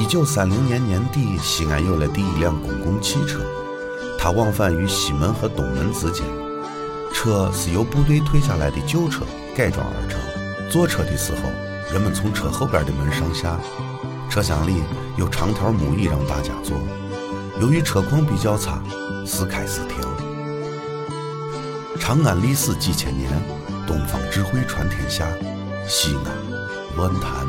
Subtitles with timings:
[0.00, 3.40] 一九三零年年底，西安有了第一辆公共汽车，
[4.18, 6.24] 它往返于西门和东门之间。
[7.12, 10.18] 车是由部队退下来的旧车改装而成。
[10.70, 11.42] 坐车的时候，
[11.92, 13.60] 人们从车后边的门上下，
[14.30, 14.82] 车厢里
[15.18, 16.80] 有长条木椅让大家坐。
[17.60, 18.82] 由于车况比较差，
[19.26, 20.00] 时开时停。
[21.98, 23.30] 长安历史几千年，
[23.86, 25.26] 东方智慧传天下，
[25.86, 27.46] 西安乱谈。